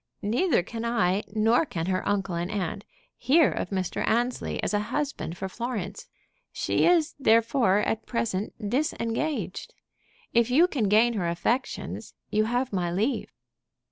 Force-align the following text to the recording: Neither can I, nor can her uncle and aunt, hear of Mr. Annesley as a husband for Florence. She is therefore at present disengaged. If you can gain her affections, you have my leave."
Neither 0.23 0.63
can 0.63 0.83
I, 0.83 1.21
nor 1.31 1.63
can 1.63 1.85
her 1.85 2.01
uncle 2.09 2.33
and 2.33 2.49
aunt, 2.49 2.85
hear 3.19 3.51
of 3.51 3.69
Mr. 3.69 4.03
Annesley 4.07 4.57
as 4.63 4.73
a 4.73 4.79
husband 4.89 5.37
for 5.37 5.47
Florence. 5.47 6.07
She 6.51 6.87
is 6.87 7.13
therefore 7.19 7.77
at 7.81 8.07
present 8.07 8.67
disengaged. 8.71 9.75
If 10.33 10.49
you 10.49 10.67
can 10.67 10.85
gain 10.89 11.13
her 11.13 11.27
affections, 11.29 12.15
you 12.31 12.45
have 12.45 12.73
my 12.73 12.91
leave." 12.91 13.29